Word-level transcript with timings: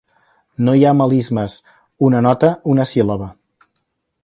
No 0.67 0.73
hi 0.79 0.85
ha 0.87 0.93
melismes: 1.01 1.59
una 2.09 2.23
nota, 2.29 2.51
una 2.77 2.89
síl·laba. 2.95 3.31